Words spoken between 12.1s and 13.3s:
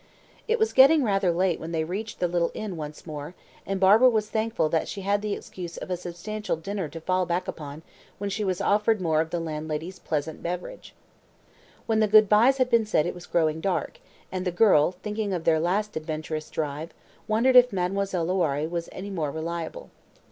byes had been said it was